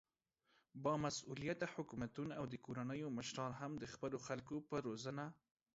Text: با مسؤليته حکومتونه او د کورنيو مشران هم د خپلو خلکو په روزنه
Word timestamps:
با 0.83 0.93
مسؤليته 1.05 1.65
حکومتونه 1.75 2.33
او 2.39 2.45
د 2.51 2.55
کورنيو 2.65 3.13
مشران 3.17 3.51
هم 3.59 3.71
د 3.77 3.83
خپلو 3.93 4.17
خلکو 4.27 4.55
په 4.69 4.75
روزنه 4.85 5.25